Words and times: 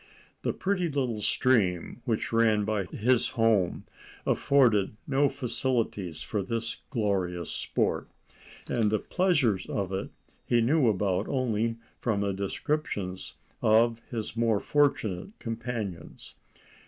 The 0.41 0.51
pretty 0.51 0.89
little 0.89 1.21
stream 1.21 2.01
which 2.05 2.33
ran 2.33 2.65
by 2.65 2.85
his 2.85 3.29
home 3.37 3.85
afforded 4.25 4.97
no 5.05 5.29
facilities 5.29 6.23
for 6.23 6.41
this 6.41 6.77
glorious 6.89 7.51
sport, 7.51 8.09
and 8.67 8.85
the 8.89 8.97
pleasures 8.97 9.67
of 9.67 9.93
it 9.93 10.09
he 10.43 10.59
knew 10.59 10.87
about 10.89 11.27
only 11.27 11.77
from 11.99 12.21
the 12.21 12.33
descriptions 12.33 13.35
of 13.61 14.01
his 14.09 14.35
more 14.35 14.59
fortunate 14.59 15.37
companions. 15.37 16.33